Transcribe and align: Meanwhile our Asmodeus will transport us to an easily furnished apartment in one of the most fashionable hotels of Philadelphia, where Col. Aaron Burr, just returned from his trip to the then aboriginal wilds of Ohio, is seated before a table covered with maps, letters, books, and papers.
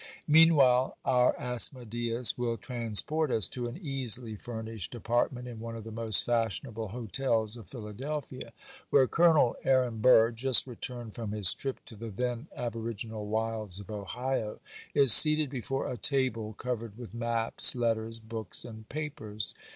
Meanwhile 0.27 0.97
our 1.05 1.35
Asmodeus 1.39 2.35
will 2.35 2.57
transport 2.57 3.29
us 3.29 3.47
to 3.49 3.67
an 3.67 3.77
easily 3.77 4.35
furnished 4.35 4.95
apartment 4.95 5.47
in 5.47 5.59
one 5.59 5.75
of 5.75 5.83
the 5.83 5.91
most 5.91 6.25
fashionable 6.25 6.87
hotels 6.87 7.55
of 7.55 7.67
Philadelphia, 7.69 8.51
where 8.89 9.05
Col. 9.05 9.55
Aaron 9.63 9.99
Burr, 10.01 10.31
just 10.31 10.65
returned 10.65 11.13
from 11.13 11.33
his 11.33 11.53
trip 11.53 11.85
to 11.85 11.95
the 11.95 12.09
then 12.09 12.47
aboriginal 12.57 13.27
wilds 13.27 13.79
of 13.79 13.91
Ohio, 13.91 14.59
is 14.95 15.13
seated 15.13 15.51
before 15.51 15.87
a 15.87 15.97
table 15.97 16.53
covered 16.53 16.97
with 16.97 17.13
maps, 17.13 17.75
letters, 17.75 18.17
books, 18.17 18.65
and 18.65 18.89
papers. 18.89 19.53